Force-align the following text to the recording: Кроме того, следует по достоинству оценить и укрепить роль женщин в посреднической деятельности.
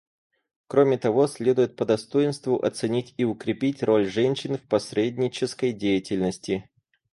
Кроме 0.65 0.97
того, 0.97 1.27
следует 1.27 1.75
по 1.75 1.85
достоинству 1.85 2.59
оценить 2.59 3.13
и 3.17 3.23
укрепить 3.23 3.83
роль 3.83 4.07
женщин 4.09 4.57
в 4.57 4.63
посреднической 4.63 5.73
деятельности. 5.73 6.71